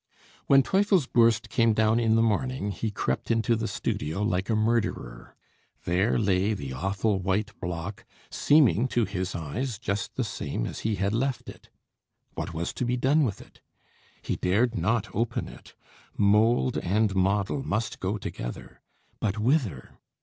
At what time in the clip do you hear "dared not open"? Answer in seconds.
14.37-15.47